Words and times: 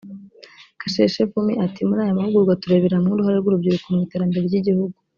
Kacheche 0.79 1.19
Vumi 1.31 1.53
ati 1.65 1.81
“Muri 1.87 1.99
aya 2.03 2.17
mahugurwa 2.17 2.59
turebera 2.61 2.95
hamwe 2.97 3.11
uruhare 3.13 3.37
rw’urubyiruko 3.39 3.87
mu 3.93 3.99
iterambere 4.05 4.43
ry’igihugu 4.47 4.97